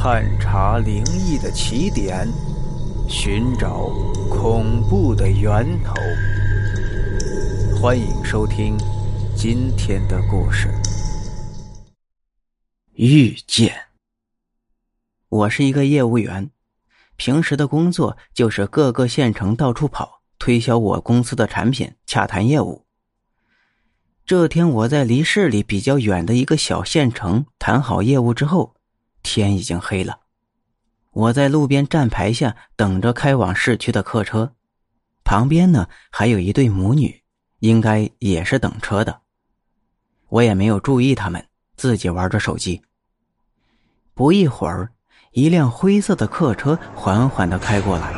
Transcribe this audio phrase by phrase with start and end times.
[0.00, 2.28] 探查灵异的起点，
[3.08, 3.88] 寻找
[4.30, 5.92] 恐怖的源头。
[7.76, 8.78] 欢迎收听
[9.36, 10.68] 今天的故事。
[12.94, 13.74] 遇见。
[15.28, 16.48] 我是一个业务员，
[17.16, 22.84] 平时的工作就是各个县城到处跑，推销我公司的产品，洽谈业务。
[24.24, 28.76] 这天，我在离市里比较远的一个小县城谈好业务之后。
[29.30, 30.20] 天已经黑了，
[31.10, 34.54] 我在路边站牌下等着开往市区的客车，
[35.22, 37.22] 旁边呢还有一对母女，
[37.58, 39.20] 应该也是等车的。
[40.28, 41.46] 我也没有注意他们，
[41.76, 42.80] 自己玩着手机。
[44.14, 44.92] 不一会儿，
[45.32, 48.10] 一辆灰色的客车缓缓的开过来，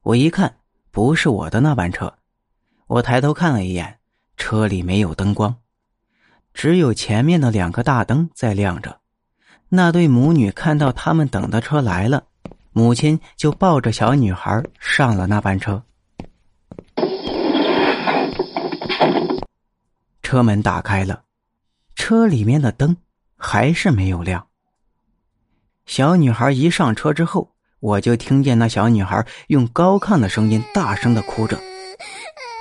[0.00, 0.56] 我一看，
[0.90, 2.14] 不是我的那班车，
[2.86, 3.98] 我抬头看了一眼，
[4.38, 5.54] 车里没有灯光。
[6.56, 8.98] 只有前面的两个大灯在亮着，
[9.68, 12.24] 那对母女看到他们等的车来了，
[12.72, 15.82] 母亲就抱着小女孩上了那班车。
[20.22, 21.24] 车门打开了，
[21.94, 22.96] 车里面的灯
[23.36, 24.46] 还是没有亮。
[25.84, 31.60] 小女孩一上车之后，我就听见那小女孩用高亢的声音大声的哭着，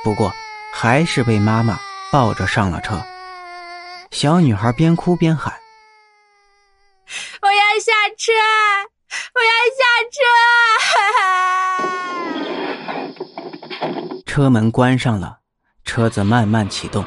[0.03, 0.33] 不过
[0.73, 1.79] 还是被妈妈
[2.11, 3.01] 抱着上了车。
[4.15, 5.53] 小女孩边哭边喊
[7.43, 8.31] ：“我要下车，
[9.33, 9.83] 我要下
[10.15, 10.23] 车！”
[14.25, 15.39] 车门关上了，
[15.83, 17.03] 车子慢慢启动。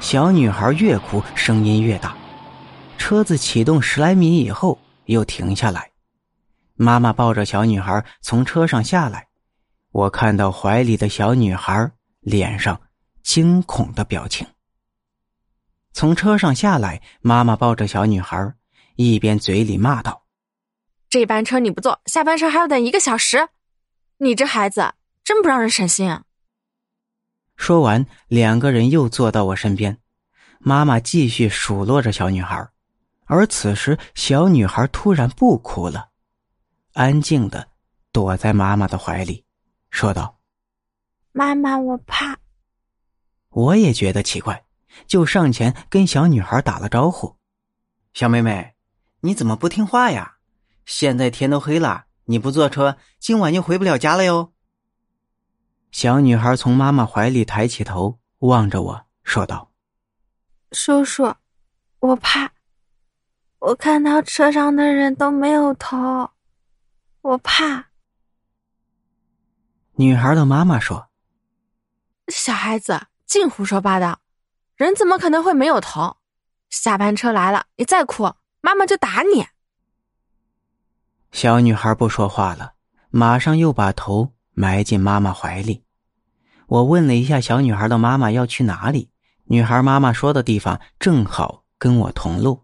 [0.00, 2.16] 小女孩越哭，声音越大。
[2.96, 5.90] 车子启动十来米以后又停下来。
[6.74, 9.28] 妈妈抱着小女孩从车上下来，
[9.92, 12.80] 我看到怀里的小女孩脸上
[13.22, 14.46] 惊恐的表情。
[15.92, 18.54] 从车上下来，妈妈抱着小女孩，
[18.96, 20.24] 一边嘴里骂道
[21.10, 23.48] ：“这班车你不坐，下班车还要等一个小时，
[24.18, 26.24] 你这孩子真不让人省心。”啊！”
[27.56, 29.98] 说完，两个人又坐到我身边，
[30.60, 32.66] 妈妈继续数落着小女孩，
[33.26, 36.10] 而此时小女孩突然不哭了，
[36.94, 37.68] 安静的
[38.12, 39.44] 躲在妈妈的怀里，
[39.90, 40.38] 说道
[41.32, 42.38] ：“妈妈，我怕。”
[43.50, 44.64] 我也觉得奇怪。
[45.06, 47.36] 就上前跟小女孩打了招呼
[48.12, 48.74] ：“小妹妹，
[49.20, 50.36] 你怎么不听话呀？
[50.84, 54.52] 现在天都黑了，你不坐车，今晚就回不了家了哟。”
[55.92, 59.72] 小女孩从妈妈怀里抬起头，望着我说道
[60.72, 61.34] ：“叔叔，
[61.98, 62.52] 我怕，
[63.58, 66.30] 我看到车上的人都没有头，
[67.22, 67.86] 我怕。”
[69.94, 71.10] 女孩的妈妈说
[72.28, 74.20] ：“小孩子净胡说八道。”
[74.80, 76.16] 人怎么可能会没有头？
[76.70, 78.32] 下班车来了，你再哭，
[78.62, 79.46] 妈妈就打你。
[81.32, 82.72] 小女孩不说话了，
[83.10, 85.84] 马上又把头埋进妈妈怀里。
[86.66, 89.10] 我问了一下小女孩的妈妈要去哪里，
[89.44, 92.62] 女孩妈妈说的地方正好跟我同路，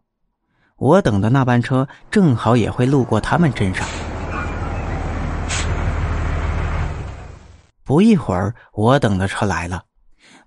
[0.76, 3.86] 我等的那班车正好也会路过他们镇上。
[7.84, 9.84] 不一会儿，我等的车来了。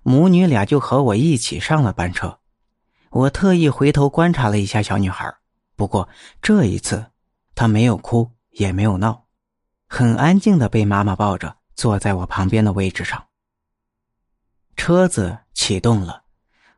[0.02, 2.38] 母女俩就和我一起上了班车，
[3.10, 5.34] 我特意回头观察了一下小女孩，
[5.76, 6.08] 不过
[6.40, 7.10] 这一次
[7.54, 9.26] 她没有哭也没有闹，
[9.86, 13.26] 很安静的被妈妈抱着坐在我旁边的位置上。
[14.74, 16.22] 车子启动了，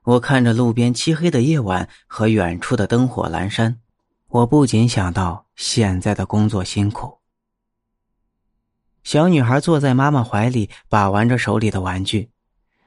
[0.02, 3.78] 我看着路边漆黑的夜晚和远处的灯火阑珊，
[4.26, 7.20] 我不禁想到现在的工作辛苦。
[9.04, 12.31] 小女孩坐在妈妈怀里，把玩着手里的玩具。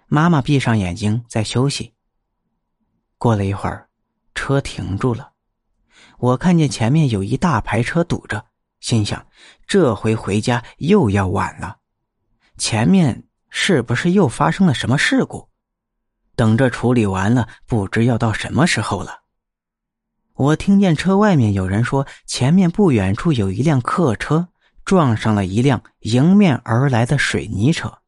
[0.07, 1.93] 妈妈闭上眼睛在休息。
[3.17, 3.89] 过了一会儿，
[4.33, 5.31] 车停住了，
[6.19, 8.45] 我看见前面有一大排车堵着，
[8.79, 9.25] 心想
[9.65, 11.77] 这回回家又要晚了。
[12.57, 15.49] 前面是不是又发生了什么事故？
[16.35, 19.21] 等着处理完了，不知要到什么时候了。
[20.33, 24.49] 我听见车外面有人说，前面不远处有一辆客车
[24.83, 27.99] 撞上了一辆迎面而来的水泥车。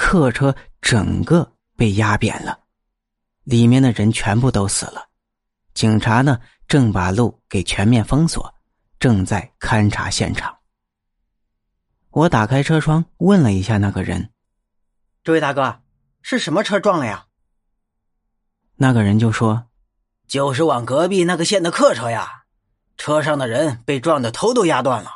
[0.00, 2.60] 客车整个被压扁了，
[3.42, 5.08] 里面的人全部都死了。
[5.74, 8.54] 警察呢，正把路给全面封锁，
[9.00, 10.56] 正在勘察现场。
[12.10, 14.30] 我打开车窗问了一下那个人
[15.24, 15.80] ：“这位大哥，
[16.22, 17.26] 是什么车撞了呀？”
[18.76, 19.66] 那个人就说
[20.28, 22.44] ：“就是往隔壁那个县的客车呀，
[22.96, 25.10] 车上的人被撞的头都压断了。”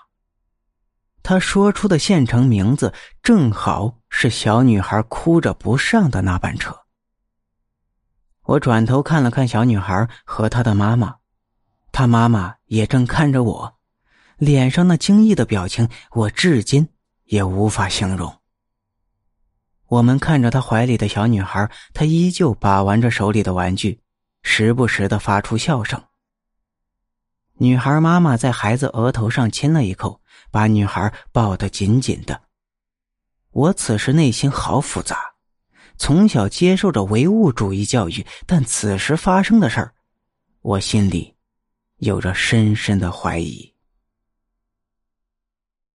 [1.23, 2.93] 他说出的县城名字
[3.23, 6.77] 正好是小女孩哭着不上的那班车。
[8.45, 11.17] 我转头看了看小女孩和她的妈妈，
[11.93, 13.77] 她妈妈也正看着我，
[14.37, 16.89] 脸上那惊异的表情，我至今
[17.27, 18.41] 也无法形容。
[19.87, 24.01] 我们看着她怀里的小女孩，她依旧把玩着手里的玩具，
[24.43, 26.03] 时不时的发出笑声。
[27.63, 30.21] 女孩妈妈在孩子额头上亲了一口，
[30.51, 32.43] 把女孩抱得紧紧的。
[33.53, 35.17] 我此时内心好复杂。
[35.97, 39.95] 从小接受着唯物主义教育，但此时发生的事儿，
[40.61, 41.37] 我心里
[41.99, 43.72] 有着深深的怀疑。